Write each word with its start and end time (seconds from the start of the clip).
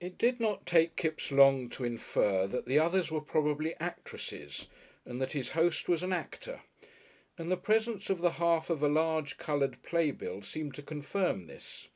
It 0.00 0.16
did 0.16 0.40
not 0.40 0.64
take 0.64 0.96
Kipps 0.96 1.30
long 1.30 1.68
to 1.76 1.84
infer 1.84 2.46
that 2.46 2.64
the 2.64 2.78
others 2.78 3.10
were 3.10 3.20
probably 3.20 3.74
actresses 3.78 4.66
and 5.04 5.20
that 5.20 5.32
his 5.32 5.50
host 5.50 5.90
was 5.90 6.02
an 6.02 6.10
actor, 6.10 6.62
and 7.36 7.50
the 7.50 7.58
presence 7.58 8.08
of 8.08 8.22
the 8.22 8.30
half 8.40 8.70
of 8.70 8.82
a 8.82 8.88
large, 8.88 9.36
coloured 9.36 9.82
playbill 9.82 10.40
seemed 10.40 10.74
to 10.76 10.82
confirm 10.82 11.48
this. 11.48 11.88